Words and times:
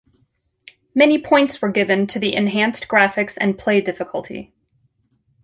Many 0.95 1.19
points 1.21 1.61
were 1.61 1.69
given 1.69 2.07
to 2.07 2.17
the 2.17 2.33
enhanced 2.33 2.87
graphics 2.87 3.37
and 3.39 3.55
play 3.55 3.81
difficulty. 3.81 4.51